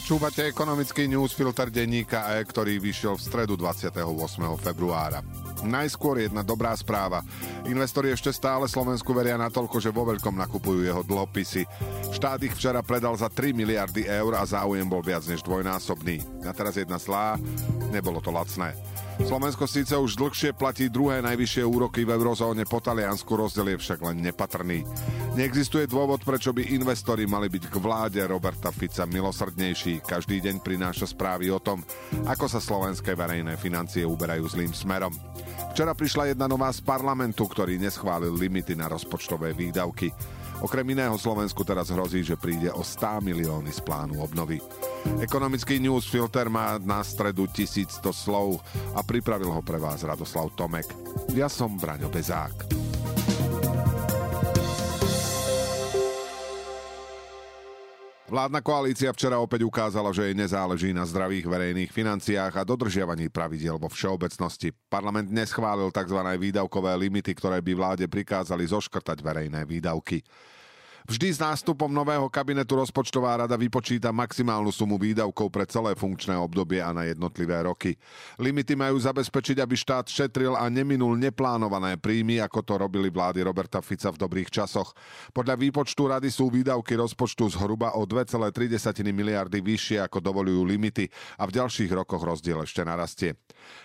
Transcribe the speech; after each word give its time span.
Počúvate 0.00 0.48
ekonomický 0.48 1.12
newsfilter 1.12 1.68
denníka 1.68 2.32
E, 2.32 2.40
ktorý 2.40 2.80
vyšiel 2.80 3.20
v 3.20 3.20
stredu 3.20 3.52
28. 3.52 4.00
februára. 4.56 5.20
Najskôr 5.60 6.24
jedna 6.24 6.40
dobrá 6.40 6.72
správa. 6.72 7.20
Investori 7.68 8.08
ešte 8.08 8.32
stále 8.32 8.64
Slovensku 8.64 9.12
veria 9.12 9.36
natoľko, 9.36 9.76
že 9.76 9.92
vo 9.92 10.08
veľkom 10.08 10.40
nakupujú 10.40 10.88
jeho 10.88 11.04
dlhopisy. 11.04 11.68
Štát 12.16 12.40
ich 12.40 12.56
včera 12.56 12.80
predal 12.80 13.12
za 13.12 13.28
3 13.28 13.52
miliardy 13.52 14.08
eur 14.08 14.40
a 14.40 14.48
záujem 14.48 14.88
bol 14.88 15.04
viac 15.04 15.20
než 15.28 15.44
dvojnásobný. 15.44 16.48
A 16.48 16.56
teraz 16.56 16.80
jedna 16.80 16.96
zlá, 16.96 17.36
nebolo 17.92 18.24
to 18.24 18.32
lacné. 18.32 18.72
Slovensko 19.20 19.68
síce 19.68 19.92
už 19.94 20.16
dlhšie 20.16 20.56
platí 20.56 20.88
druhé 20.88 21.20
najvyššie 21.20 21.62
úroky 21.62 22.08
v 22.08 22.16
eurozóne, 22.16 22.64
po 22.64 22.80
Taliansku 22.80 23.28
rozdiel 23.36 23.76
je 23.76 23.78
však 23.78 24.00
len 24.00 24.24
nepatrný. 24.24 24.82
Neexistuje 25.36 25.86
dôvod, 25.86 26.24
prečo 26.24 26.50
by 26.50 26.72
investori 26.74 27.28
mali 27.28 27.46
byť 27.46 27.64
k 27.70 27.76
vláde 27.78 28.20
Roberta 28.26 28.74
Fica 28.74 29.06
milosrdnejší. 29.06 30.02
Každý 30.02 30.42
deň 30.42 30.64
prináša 30.64 31.06
správy 31.06 31.52
o 31.52 31.62
tom, 31.62 31.84
ako 32.26 32.50
sa 32.50 32.58
slovenské 32.58 33.14
verejné 33.14 33.54
financie 33.60 34.02
uberajú 34.02 34.50
zlým 34.50 34.74
smerom. 34.74 35.14
Včera 35.70 35.94
prišla 35.94 36.34
jedna 36.34 36.50
nová 36.50 36.72
z 36.74 36.82
parlamentu, 36.82 37.46
ktorý 37.46 37.78
neschválil 37.78 38.34
limity 38.34 38.74
na 38.74 38.90
rozpočtové 38.90 39.54
výdavky. 39.54 40.10
Okrem 40.60 40.84
iného 40.92 41.14
Slovensku 41.16 41.62
teraz 41.64 41.88
hrozí, 41.88 42.20
že 42.20 42.36
príde 42.36 42.68
o 42.74 42.84
100 42.84 43.22
milióny 43.22 43.70
z 43.72 43.80
plánu 43.80 44.20
obnovy. 44.20 44.60
Ekonomický 45.20 45.80
newsfilter 45.80 46.48
má 46.48 46.80
na 46.80 47.04
stredu 47.04 47.44
1100 47.48 48.00
slov 48.12 48.60
a 48.96 49.04
pripravil 49.04 49.52
ho 49.52 49.62
pre 49.64 49.76
vás 49.76 50.04
Radoslav 50.04 50.52
Tomek. 50.56 50.88
Ja 51.36 51.48
som 51.48 51.76
Braňo 51.76 52.08
Bezák. 52.08 52.80
Vládna 58.30 58.62
koalícia 58.62 59.10
včera 59.10 59.42
opäť 59.42 59.66
ukázala, 59.66 60.14
že 60.14 60.30
jej 60.30 60.38
nezáleží 60.38 60.94
na 60.94 61.02
zdravých 61.02 61.50
verejných 61.50 61.90
financiách 61.90 62.54
a 62.54 62.62
dodržiavaní 62.62 63.26
pravidiel 63.26 63.74
vo 63.74 63.90
všeobecnosti. 63.90 64.70
Parlament 64.86 65.34
neschválil 65.34 65.90
tzv. 65.90 66.14
výdavkové 66.38 66.94
limity, 66.94 67.34
ktoré 67.34 67.58
by 67.58 67.74
vláde 67.74 68.06
prikázali 68.06 68.70
zoškrtať 68.70 69.18
verejné 69.18 69.66
výdavky. 69.66 70.22
Vždy 71.08 71.32
s 71.32 71.38
nástupom 71.40 71.88
nového 71.88 72.28
kabinetu 72.28 72.76
rozpočtová 72.76 73.40
rada 73.40 73.56
vypočíta 73.56 74.12
maximálnu 74.12 74.68
sumu 74.68 75.00
výdavkov 75.00 75.48
pre 75.48 75.64
celé 75.64 75.96
funkčné 75.96 76.36
obdobie 76.36 76.84
a 76.84 76.92
na 76.92 77.08
jednotlivé 77.08 77.64
roky. 77.64 77.96
Limity 78.36 78.76
majú 78.76 79.00
zabezpečiť, 79.00 79.64
aby 79.64 79.74
štát 79.76 80.12
šetril 80.12 80.52
a 80.52 80.68
neminul 80.68 81.16
neplánované 81.16 81.96
príjmy, 81.96 82.44
ako 82.44 82.60
to 82.60 82.74
robili 82.76 83.08
vlády 83.08 83.40
Roberta 83.40 83.80
Fica 83.80 84.12
v 84.12 84.20
dobrých 84.20 84.52
časoch. 84.52 84.92
Podľa 85.32 85.56
výpočtu 85.56 86.04
rady 86.04 86.28
sú 86.28 86.52
výdavky 86.52 87.00
rozpočtu 87.00 87.48
zhruba 87.56 87.96
o 87.96 88.04
2,3 88.04 88.52
miliardy 89.08 89.64
vyššie, 89.64 90.04
ako 90.04 90.20
dovolujú 90.20 90.60
limity 90.68 91.08
a 91.40 91.48
v 91.48 91.54
ďalších 91.56 91.90
rokoch 91.96 92.20
rozdiel 92.20 92.60
ešte 92.60 92.84
narastie. 92.84 93.40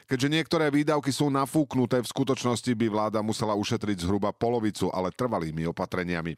Keďže 0.05 0.27
niektoré 0.27 0.67
výdavky 0.67 1.11
sú 1.15 1.31
nafúknuté, 1.31 2.03
v 2.03 2.11
skutočnosti 2.11 2.71
by 2.75 2.87
vláda 2.91 3.19
musela 3.23 3.55
ušetriť 3.55 4.03
zhruba 4.03 4.35
polovicu, 4.35 4.91
ale 4.91 5.15
trvalými 5.15 5.67
opatreniami. 5.71 6.35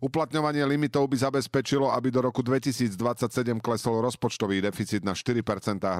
Uplatňovanie 0.00 0.64
limitov 0.64 1.12
by 1.12 1.28
zabezpečilo, 1.28 1.92
aby 1.92 2.08
do 2.08 2.24
roku 2.24 2.40
2027 2.40 2.96
klesol 3.60 4.00
rozpočtový 4.00 4.64
deficit 4.64 5.04
na 5.04 5.12
4% 5.12 5.44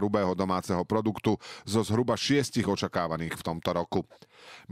hrubého 0.01 0.33
domáceho 0.33 0.81
produktu 0.89 1.37
zo 1.69 1.85
zhruba 1.85 2.17
6 2.17 2.65
očakávaných 2.65 3.37
v 3.37 3.43
tomto 3.45 3.77
roku. 3.77 4.01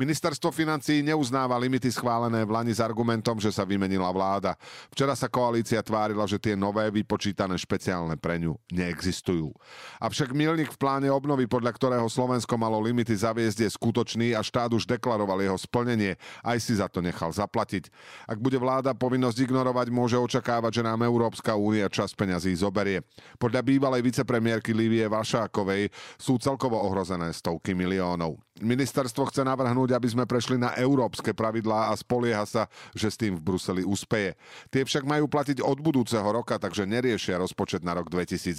Ministerstvo 0.00 0.48
financí 0.48 1.04
neuznáva 1.04 1.60
limity 1.60 1.92
schválené 1.92 2.40
v 2.40 2.56
Lani 2.56 2.72
s 2.72 2.80
argumentom, 2.80 3.36
že 3.36 3.52
sa 3.52 3.68
vymenila 3.68 4.08
vláda. 4.08 4.56
Včera 4.88 5.12
sa 5.12 5.28
koalícia 5.28 5.84
tvárila, 5.84 6.24
že 6.24 6.40
tie 6.40 6.56
nové 6.56 6.88
vypočítané 6.88 7.52
špeciálne 7.60 8.16
pre 8.16 8.40
ňu 8.40 8.56
neexistujú. 8.72 9.52
Avšak 10.00 10.32
milník 10.32 10.72
v 10.72 10.80
pláne 10.80 11.12
obnovy, 11.12 11.44
podľa 11.44 11.76
ktorého 11.76 12.08
Slovensko 12.08 12.56
malo 12.56 12.80
limity 12.80 13.12
zaviesť, 13.12 13.68
je 13.68 13.70
skutočný 13.76 14.32
a 14.32 14.40
štát 14.40 14.72
už 14.72 14.88
deklaroval 14.88 15.44
jeho 15.44 15.60
splnenie, 15.60 16.16
aj 16.40 16.58
si 16.64 16.80
za 16.80 16.88
to 16.88 17.04
nechal 17.04 17.28
zaplatiť. 17.28 17.92
Ak 18.24 18.40
bude 18.40 18.56
vláda 18.56 18.96
povinná 18.96 19.17
povinnosť 19.18 19.50
ignorovať, 19.50 19.86
môže 19.90 20.14
očakávať, 20.14 20.78
že 20.78 20.86
nám 20.86 21.02
Európska 21.02 21.58
únia 21.58 21.90
čas 21.90 22.14
peňazí 22.14 22.54
zoberie. 22.54 23.02
Podľa 23.34 23.66
bývalej 23.66 24.06
vicepremiérky 24.06 24.70
Lívie 24.70 25.10
Vašákovej 25.10 25.90
sú 26.14 26.38
celkovo 26.38 26.78
ohrozené 26.78 27.34
stovky 27.34 27.74
miliónov. 27.74 28.38
Ministerstvo 28.58 29.30
chce 29.30 29.46
navrhnúť, 29.46 29.94
aby 29.94 30.08
sme 30.10 30.24
prešli 30.26 30.58
na 30.58 30.74
európske 30.74 31.30
pravidlá 31.30 31.90
a 31.90 31.98
spolieha 31.98 32.42
sa, 32.44 32.66
že 32.92 33.08
s 33.08 33.16
tým 33.20 33.38
v 33.38 33.44
Bruseli 33.44 33.82
úspeje. 33.86 34.34
Tie 34.68 34.82
však 34.82 35.06
majú 35.06 35.30
platiť 35.30 35.62
od 35.62 35.78
budúceho 35.78 36.26
roka, 36.26 36.58
takže 36.58 36.88
neriešia 36.88 37.38
rozpočet 37.38 37.86
na 37.86 37.94
rok 37.94 38.10
2024. 38.10 38.58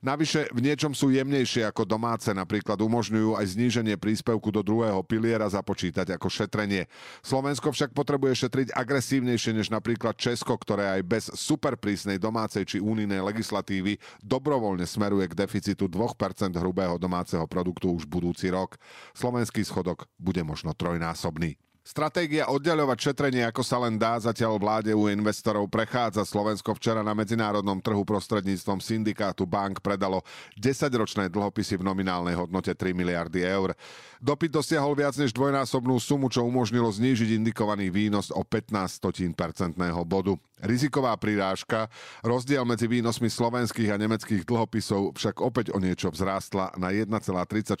Navyše 0.00 0.54
v 0.54 0.60
niečom 0.62 0.92
sú 0.94 1.10
jemnejšie 1.10 1.66
ako 1.66 1.82
domáce, 1.84 2.30
napríklad 2.30 2.78
umožňujú 2.78 3.34
aj 3.34 3.46
zníženie 3.58 3.96
príspevku 3.98 4.54
do 4.54 4.62
druhého 4.62 5.02
piliera 5.02 5.48
započítať 5.50 6.14
ako 6.14 6.28
šetrenie. 6.30 6.86
Slovensko 7.24 7.74
však 7.74 7.90
potrebuje 7.90 8.46
šetriť 8.46 8.68
agresívnejšie 8.76 9.52
než 9.56 9.68
napríklad 9.74 10.14
Česko, 10.14 10.54
ktoré 10.54 11.00
aj 11.00 11.02
bez 11.02 11.24
superprísnej 11.32 12.22
domácej 12.22 12.64
či 12.64 12.76
únijnej 12.78 13.20
legislatívy 13.24 13.98
dobrovoľne 14.22 14.86
smeruje 14.86 15.26
k 15.32 15.38
deficitu 15.42 15.90
2% 15.90 16.54
hrubého 16.54 16.96
domáceho 17.00 17.44
produktu 17.50 17.90
už 17.90 18.06
budúci 18.06 18.53
rok. 18.54 18.78
Slovenský 19.18 19.66
schodok 19.66 20.06
bude 20.22 20.46
možno 20.46 20.70
trojnásobný. 20.78 21.58
Stratégia 21.84 22.48
oddeľovať 22.48 23.12
šetrenie, 23.12 23.44
ako 23.44 23.60
sa 23.60 23.76
len 23.76 24.00
dá, 24.00 24.16
zatiaľ 24.16 24.56
vláde 24.56 24.96
u 24.96 25.04
investorov 25.04 25.68
prechádza. 25.68 26.24
Slovensko 26.24 26.72
včera 26.72 27.04
na 27.04 27.12
medzinárodnom 27.12 27.76
trhu 27.76 28.08
prostredníctvom 28.08 28.80
syndikátu 28.80 29.44
bank 29.44 29.84
predalo 29.84 30.24
10-ročné 30.56 31.28
dlhopisy 31.28 31.76
v 31.76 31.84
nominálnej 31.84 32.40
hodnote 32.40 32.72
3 32.72 32.96
miliardy 32.96 33.44
eur. 33.44 33.76
Dopyt 34.16 34.56
dosiahol 34.56 34.96
viac 34.96 35.12
než 35.20 35.36
dvojnásobnú 35.36 36.00
sumu, 36.00 36.32
čo 36.32 36.48
umožnilo 36.48 36.88
znížiť 36.88 37.36
indikovaný 37.36 37.92
výnos 37.92 38.32
o 38.32 38.40
15 38.40 39.36
percentného 39.36 40.00
bodu. 40.08 40.40
Riziková 40.64 41.12
prirážka, 41.20 41.92
rozdiel 42.24 42.64
medzi 42.64 42.88
výnosmi 42.88 43.28
slovenských 43.28 43.92
a 43.92 44.00
nemeckých 44.00 44.48
dlhopisov 44.48 45.12
však 45.20 45.44
opäť 45.44 45.76
o 45.76 45.82
niečo 45.82 46.08
vzrástla 46.08 46.80
na 46.80 46.88
1,34 46.88 47.76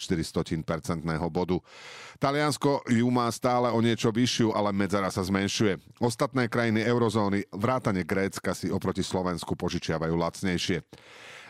percentného 0.60 1.24
bodu. 1.32 1.56
Taliansko 2.20 2.84
ju 2.92 3.08
má 3.08 3.32
stále 3.32 3.72
o 3.72 3.80
niečo 3.80 3.93
vyššiu, 3.94 4.52
ale 4.54 4.74
medzera 4.74 5.08
sa 5.12 5.22
zmenšuje. 5.22 5.78
Ostatné 6.02 6.50
krajiny 6.50 6.82
eurozóny, 6.82 7.46
vrátane 7.54 8.02
Grécka 8.02 8.52
si 8.52 8.72
oproti 8.72 9.06
Slovensku 9.06 9.54
požičiavajú 9.54 10.14
lacnejšie. 10.14 10.82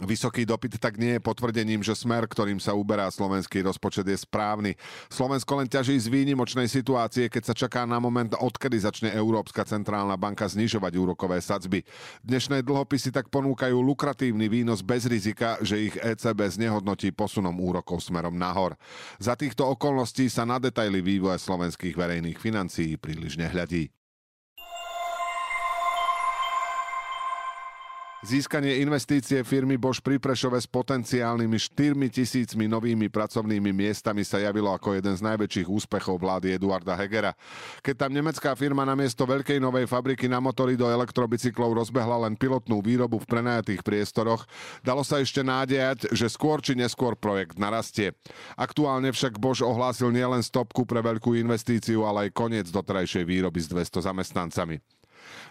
Vysoký 0.03 0.43
dopyt 0.43 0.82
tak 0.82 0.99
nie 0.99 1.15
je 1.15 1.22
potvrdením, 1.22 1.78
že 1.78 1.94
smer, 1.94 2.27
ktorým 2.27 2.59
sa 2.59 2.75
uberá 2.75 3.06
slovenský 3.06 3.62
rozpočet 3.62 4.03
je 4.10 4.19
správny. 4.19 4.75
Slovensko 5.06 5.62
len 5.62 5.71
ťaží 5.71 5.94
z 5.94 6.10
výnimočnej 6.10 6.66
situácie, 6.66 7.31
keď 7.31 7.43
sa 7.47 7.55
čaká 7.55 7.87
na 7.87 8.03
moment, 8.03 8.34
odkedy 8.34 8.75
začne 8.75 9.15
Európska 9.15 9.62
centrálna 9.62 10.19
banka 10.19 10.50
znižovať 10.50 10.99
úrokové 10.99 11.38
sadzby. 11.38 11.87
Dnešné 12.26 12.66
dlhopisy 12.66 13.15
tak 13.15 13.31
ponúkajú 13.31 13.78
lukratívny 13.78 14.50
výnos 14.50 14.82
bez 14.82 15.06
rizika, 15.06 15.62
že 15.62 15.87
ich 15.87 15.94
ECB 15.94 16.43
znehodnotí 16.43 17.15
posunom 17.15 17.55
úrokov 17.55 18.03
smerom 18.03 18.34
nahor. 18.34 18.75
Za 19.22 19.38
týchto 19.38 19.62
okolností 19.78 20.26
sa 20.26 20.43
na 20.43 20.59
detaily 20.59 21.06
vývoja 21.06 21.38
slovenských 21.38 21.94
verejných 21.94 22.33
financií 22.38 22.96
príliš 22.96 23.36
nehľadí. 23.40 23.90
Získanie 28.24 28.80
investície 28.80 29.44
firmy 29.44 29.76
Bosch 29.76 30.00
pri 30.00 30.16
Prešove 30.16 30.56
s 30.56 30.64
potenciálnymi 30.64 31.60
4 31.60 31.92
tisícmi 32.08 32.64
novými 32.64 33.12
pracovnými 33.12 33.68
miestami 33.68 34.24
sa 34.24 34.40
javilo 34.40 34.72
ako 34.72 34.96
jeden 34.96 35.12
z 35.12 35.20
najväčších 35.20 35.68
úspechov 35.68 36.24
vlády 36.24 36.56
Eduarda 36.56 36.96
Hegera. 36.96 37.36
Keď 37.84 37.94
tam 38.00 38.16
nemecká 38.16 38.56
firma 38.56 38.88
namiesto 38.88 39.28
veľkej 39.28 39.60
novej 39.60 39.84
fabriky 39.84 40.25
na 40.25 40.40
motory 40.40 40.72
do 40.72 40.88
elektrobicyklov 40.88 41.84
rozbehla 41.84 42.25
len 42.25 42.32
pilotnú 42.32 42.81
výrobu 42.81 43.20
v 43.20 43.28
prenajatých 43.28 43.84
priestoroch, 43.84 44.49
dalo 44.81 45.04
sa 45.04 45.20
ešte 45.20 45.44
nádejať, 45.44 46.08
že 46.16 46.32
skôr 46.32 46.64
či 46.64 46.72
neskôr 46.72 47.20
projekt 47.20 47.60
narastie. 47.60 48.16
Aktuálne 48.56 49.12
však 49.12 49.37
Bosch 49.37 49.60
ohlásil 49.60 50.08
nielen 50.08 50.40
stopku 50.40 50.88
pre 50.88 51.04
veľkú 51.04 51.37
investíciu, 51.37 52.08
ale 52.08 52.32
aj 52.32 52.40
koniec 52.40 52.72
doterajšej 52.72 53.28
výroby 53.28 53.60
s 53.60 53.69
200 53.69 54.00
zamestnancami. 54.00 55.03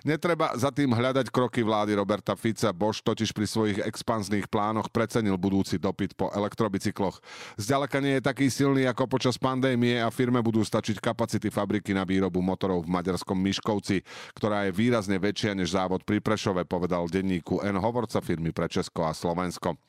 Netreba 0.04 0.54
za 0.60 0.70
tým 0.70 0.92
hľadať 0.92 1.32
kroky 1.32 1.64
vlády 1.64 1.96
Roberta 1.96 2.36
Fica. 2.36 2.76
Bož 2.76 3.00
totiž 3.02 3.32
pri 3.32 3.48
svojich 3.48 3.80
expanzných 3.84 4.52
plánoch 4.52 4.92
precenil 4.92 5.40
budúci 5.40 5.80
dopyt 5.80 6.18
po 6.18 6.30
elektrobicykloch. 6.34 7.24
Zďaleka 7.56 7.98
nie 8.04 8.20
je 8.20 8.26
taký 8.26 8.48
silný 8.52 8.84
ako 8.90 9.08
počas 9.08 9.40
pandémie 9.40 10.00
a 10.02 10.12
firme 10.12 10.44
budú 10.44 10.62
stačiť 10.66 11.00
kapacity 11.00 11.48
fabriky 11.48 11.96
na 11.96 12.04
výrobu 12.04 12.44
motorov 12.44 12.84
v 12.84 12.94
maďarskom 12.94 13.38
Miškovci, 13.40 14.04
ktorá 14.36 14.68
je 14.68 14.76
výrazne 14.76 15.16
väčšia 15.22 15.56
než 15.56 15.74
závod 15.78 16.04
pri 16.04 16.20
Prešove, 16.20 16.68
povedal 16.68 17.08
denníku 17.08 17.64
N 17.64 17.80
hovorca 17.80 18.20
firmy 18.20 18.52
pre 18.52 18.68
Česko 18.68 19.08
a 19.08 19.16
Slovensko. 19.16 19.80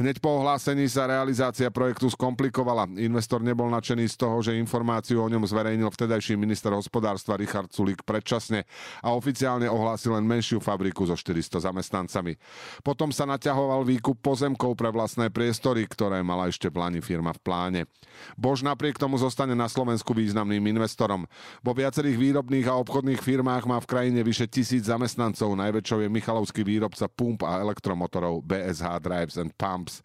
Hneď 0.00 0.22
po 0.22 0.40
ohlásení 0.40 0.88
sa 0.88 1.04
realizácia 1.04 1.68
projektu 1.68 2.08
skomplikovala. 2.08 2.88
Investor 2.96 3.44
nebol 3.44 3.68
nadšený 3.68 4.08
z 4.08 4.16
toho, 4.16 4.40
že 4.40 4.56
informáciu 4.56 5.20
o 5.20 5.28
ňom 5.28 5.44
zverejnil 5.44 5.88
vtedajší 5.92 6.34
minister 6.40 6.72
hospodárstva 6.72 7.36
Richard 7.36 7.72
Sulik 7.72 8.02
predčasne 8.02 8.64
a 9.04 9.12
oficiálne 9.12 9.68
ohlásil 9.68 10.16
len 10.16 10.24
menšiu 10.24 10.58
fabriku 10.58 11.04
so 11.04 11.14
400 11.14 11.68
zamestnancami. 11.68 12.36
Potom 12.80 13.12
sa 13.12 13.28
naťahoval 13.28 13.84
výkup 13.84 14.18
pozemkov 14.24 14.76
pre 14.76 14.88
vlastné 14.88 15.28
priestory, 15.28 15.84
ktoré 15.84 16.24
mala 16.24 16.48
ešte 16.48 16.72
v 16.72 16.80
Lani 16.80 17.00
firma 17.04 17.36
v 17.36 17.40
pláne. 17.44 17.80
Bož 18.36 18.64
napriek 18.64 18.96
tomu 18.98 19.16
zostane 19.16 19.52
na 19.56 19.68
Slovensku 19.68 20.12
významným 20.12 20.62
investorom. 20.76 21.24
Vo 21.60 21.72
viacerých 21.72 22.16
výrobných 22.16 22.66
a 22.68 22.78
obchodných 22.80 23.20
firmách 23.20 23.64
má 23.68 23.78
v 23.80 23.90
krajine 23.90 24.20
vyše 24.24 24.48
tisíc 24.48 24.88
zamestnancov. 24.88 25.52
Najväčšou 25.56 26.04
je 26.04 26.08
Michalovský 26.08 26.62
výrobca 26.64 27.06
pump 27.08 27.44
a 27.44 27.60
elektromotorov 27.60 28.44
BSH 28.44 28.86
Drives 29.00 29.36
and 29.36 29.52
Pumps. 29.60 30.00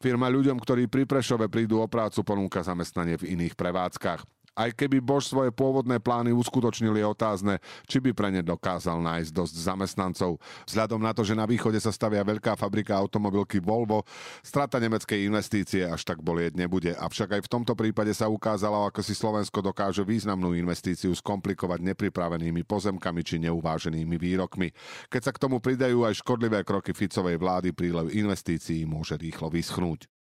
Firma 0.00 0.32
ľuďom, 0.32 0.56
ktorí 0.56 0.88
pri 0.88 1.04
Prešove 1.04 1.52
prídu 1.52 1.84
o 1.84 1.86
prácu, 1.86 2.24
ponúka 2.24 2.64
zamestnanie 2.64 3.20
v 3.20 3.36
iných 3.36 3.52
prevádzkach. 3.52 4.24
Aj 4.54 4.70
keby 4.70 5.02
Bož 5.02 5.26
svoje 5.26 5.50
pôvodné 5.50 5.98
plány 5.98 6.30
uskutočnili 6.30 7.02
otázne, 7.02 7.58
či 7.90 7.98
by 7.98 8.14
pre 8.14 8.30
ne 8.30 8.38
dokázal 8.38 9.02
nájsť 9.02 9.34
dosť 9.34 9.54
zamestnancov. 9.66 10.38
Vzhľadom 10.70 11.02
na 11.02 11.10
to, 11.10 11.26
že 11.26 11.34
na 11.34 11.42
východe 11.42 11.74
sa 11.82 11.90
stavia 11.90 12.22
veľká 12.22 12.54
fabrika 12.54 12.94
automobilky 12.94 13.58
Volvo, 13.58 14.06
strata 14.46 14.78
nemeckej 14.78 15.26
investície 15.26 15.82
až 15.82 16.06
tak 16.06 16.22
bolieť 16.22 16.54
nebude. 16.54 16.94
Avšak 16.94 17.34
aj 17.34 17.42
v 17.50 17.50
tomto 17.50 17.74
prípade 17.74 18.14
sa 18.14 18.30
ukázalo, 18.30 18.86
ako 18.86 19.02
si 19.02 19.18
Slovensko 19.18 19.58
dokáže 19.58 20.06
významnú 20.06 20.54
investíciu 20.54 21.10
skomplikovať 21.18 21.82
nepripravenými 21.90 22.62
pozemkami 22.62 23.26
či 23.26 23.42
neuváženými 23.42 24.14
výrokmi. 24.14 24.70
Keď 25.10 25.20
sa 25.26 25.34
k 25.34 25.42
tomu 25.42 25.58
pridajú 25.58 26.06
aj 26.06 26.22
škodlivé 26.22 26.62
kroky 26.62 26.94
Ficovej 26.94 27.42
vlády, 27.42 27.74
prílev 27.74 28.06
investícií 28.14 28.86
môže 28.86 29.18
rýchlo 29.18 29.50
vyschnúť. 29.50 30.13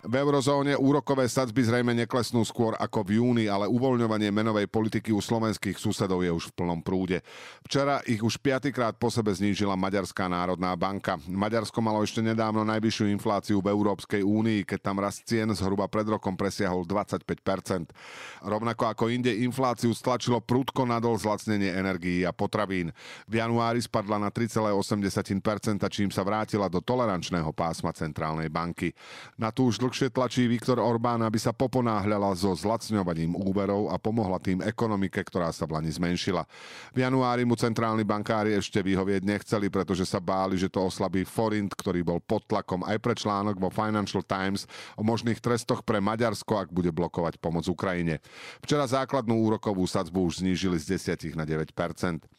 V 0.00 0.16
eurozóne 0.16 0.80
úrokové 0.80 1.28
sadzby 1.28 1.60
zrejme 1.60 1.92
neklesnú 1.92 2.40
skôr 2.40 2.72
ako 2.80 3.04
v 3.04 3.20
júni, 3.20 3.52
ale 3.52 3.68
uvoľňovanie 3.68 4.32
menovej 4.32 4.64
politiky 4.64 5.12
u 5.12 5.20
slovenských 5.20 5.76
susedov 5.76 6.24
je 6.24 6.32
už 6.32 6.48
v 6.48 6.56
plnom 6.56 6.80
prúde. 6.80 7.20
Včera 7.68 8.00
ich 8.08 8.24
už 8.24 8.40
piatýkrát 8.40 8.96
po 8.96 9.12
sebe 9.12 9.28
znížila 9.28 9.76
Maďarská 9.76 10.24
národná 10.24 10.72
banka. 10.72 11.20
Maďarsko 11.28 11.84
malo 11.84 12.00
ešte 12.00 12.24
nedávno 12.24 12.64
najvyššiu 12.64 13.12
infláciu 13.12 13.60
v 13.60 13.76
Európskej 13.76 14.24
únii, 14.24 14.64
keď 14.64 14.78
tam 14.80 15.04
rast 15.04 15.28
cien 15.28 15.52
zhruba 15.52 15.84
pred 15.84 16.08
rokom 16.08 16.32
presiahol 16.32 16.88
25%. 16.88 17.92
Rovnako 18.40 18.96
ako 18.96 19.12
inde 19.12 19.36
infláciu 19.44 19.92
stlačilo 19.92 20.40
prudko 20.40 20.88
nadol 20.88 21.20
zlacnenie 21.20 21.76
energií 21.76 22.24
a 22.24 22.32
potravín. 22.32 22.88
V 23.28 23.36
januári 23.36 23.84
spadla 23.84 24.16
na 24.16 24.32
3,8%, 24.32 25.44
čím 25.92 26.08
sa 26.08 26.24
vrátila 26.24 26.72
do 26.72 26.80
tolerančného 26.80 27.52
pásma 27.52 27.92
centrálnej 27.92 28.48
banky. 28.48 28.96
Na 29.36 29.52
tú 29.52 29.68
už 29.68 29.89
dlhšie 29.90 30.14
tlačí 30.14 30.46
Viktor 30.46 30.78
Orbán, 30.78 31.18
aby 31.26 31.34
sa 31.34 31.50
poponáhľala 31.50 32.30
so 32.38 32.54
zlacňovaním 32.54 33.34
úverov 33.34 33.90
a 33.90 33.98
pomohla 33.98 34.38
tým 34.38 34.62
ekonomike, 34.62 35.18
ktorá 35.18 35.50
sa 35.50 35.66
v 35.66 35.74
Lani 35.74 35.90
zmenšila. 35.90 36.46
V 36.94 37.02
januári 37.02 37.42
mu 37.42 37.58
centrálni 37.58 38.06
bankári 38.06 38.54
ešte 38.54 38.78
vyhovieť 38.86 39.26
nechceli, 39.26 39.66
pretože 39.66 40.06
sa 40.06 40.22
báli, 40.22 40.54
že 40.54 40.70
to 40.70 40.86
oslabí 40.86 41.26
forint, 41.26 41.74
ktorý 41.74 42.06
bol 42.06 42.22
pod 42.22 42.46
tlakom 42.46 42.86
aj 42.86 43.02
pre 43.02 43.18
článok 43.18 43.58
vo 43.58 43.66
Financial 43.66 44.22
Times 44.22 44.70
o 44.94 45.02
možných 45.02 45.42
trestoch 45.42 45.82
pre 45.82 45.98
Maďarsko, 45.98 46.54
ak 46.54 46.70
bude 46.70 46.94
blokovať 46.94 47.42
pomoc 47.42 47.66
Ukrajine. 47.66 48.22
Včera 48.62 48.86
základnú 48.86 49.42
úrokovú 49.42 49.90
sadzbu 49.90 50.22
už 50.30 50.46
znížili 50.46 50.78
z 50.78 51.02
10 51.18 51.34
na 51.34 51.42
9% 51.42 52.30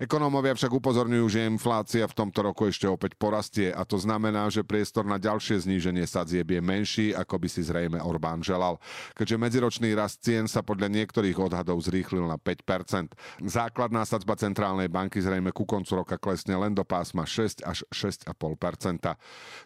Ekonómovia 0.00 0.56
však 0.56 0.72
upozorňujú, 0.72 1.26
že 1.28 1.44
inflácia 1.44 2.08
v 2.08 2.16
tomto 2.16 2.40
roku 2.40 2.64
ešte 2.64 2.88
opäť 2.88 3.20
porastie 3.20 3.68
a 3.68 3.84
to 3.84 4.00
znamená, 4.00 4.48
že 4.48 4.64
priestor 4.64 5.04
na 5.04 5.20
ďalšie 5.20 5.60
zníženie 5.60 6.08
sadzieb 6.08 6.48
je 6.48 6.60
menší 6.64 6.99
vyšší, 7.00 7.16
ako 7.16 7.34
by 7.40 7.48
si 7.48 7.62
zrejme 7.64 7.98
Orbán 8.04 8.44
želal, 8.44 8.76
keďže 9.16 9.40
medziročný 9.40 9.88
rast 9.96 10.20
cien 10.20 10.44
sa 10.44 10.60
podľa 10.60 10.92
niektorých 10.92 11.36
odhadov 11.40 11.80
zrýchlil 11.80 12.28
na 12.28 12.36
5%. 12.36 13.16
Základná 13.48 14.04
sadzba 14.04 14.36
centrálnej 14.36 14.92
banky 14.92 15.24
zrejme 15.24 15.50
ku 15.56 15.64
koncu 15.64 16.04
roka 16.04 16.20
klesne 16.20 16.52
len 16.60 16.76
do 16.76 16.84
pásma 16.84 17.24
6 17.24 17.64
až 17.64 17.88
6,5%. 17.88 18.36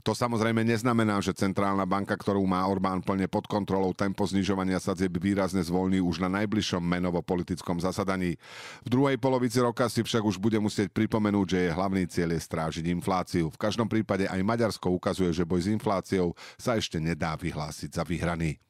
To 0.07 0.13
samozrejme 0.15 0.63
neznamená, 0.63 1.19
že 1.19 1.35
centrálna 1.35 1.83
banka, 1.83 2.15
ktorú 2.15 2.47
má 2.47 2.63
Orbán 2.71 3.03
plne 3.03 3.27
pod 3.27 3.51
kontrolou, 3.51 3.91
tempo 3.91 4.23
znižovania 4.23 4.79
sadzieb 4.79 5.19
výrazne 5.19 5.65
zvolní 5.65 5.99
už 5.99 6.23
na 6.23 6.31
najbližšom 6.43 6.83
menovo-politickom 6.83 7.83
zasadaní. 7.83 8.39
V 8.87 8.89
druhej 8.89 9.19
polovici 9.19 9.59
roka 9.59 9.89
si 9.91 10.05
však 10.05 10.23
už 10.23 10.37
bude 10.39 10.61
musieť 10.61 10.93
pripomenúť, 10.93 11.47
že 11.49 11.59
je 11.67 11.71
hlavný 11.75 12.03
cieľ 12.07 12.37
je 12.37 12.41
strážiť 12.45 12.85
infláciu. 12.93 13.49
V 13.49 13.59
každom 13.59 13.89
prípade 13.89 14.29
aj 14.29 14.41
Maďarsko 14.45 14.93
ukazuje, 14.93 15.33
že 15.33 15.49
boj 15.49 15.65
s 15.65 15.73
infláciou 15.73 16.37
sa 16.61 16.77
ešte 16.77 17.01
nedá 17.01 17.24
dá 17.25 17.41
vyhlásiť 17.41 17.91
za 17.97 18.05
vyhraný. 18.05 18.61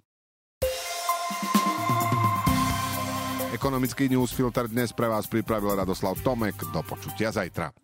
Ekonomický 3.50 4.06
newsfilter 4.06 4.70
dnes 4.70 4.94
pre 4.94 5.10
vás 5.10 5.26
pripravil 5.26 5.74
Radoslav 5.74 6.14
Tomek. 6.22 6.54
Do 6.70 6.82
počutia 6.86 7.34
zajtra. 7.34 7.83